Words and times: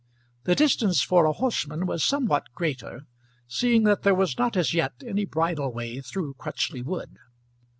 The 0.45 0.55
distance 0.55 1.03
for 1.03 1.25
a 1.25 1.31
horseman 1.31 1.85
was 1.85 2.03
somewhat 2.03 2.51
greater, 2.55 3.01
seeing 3.47 3.83
that 3.83 4.01
there 4.01 4.15
was 4.15 4.35
not 4.35 4.57
as 4.57 4.73
yet 4.73 4.93
any 5.05 5.25
bridle 5.25 5.71
way 5.71 5.99
through 6.01 6.33
Crutchley 6.39 6.81
Wood. 6.81 7.17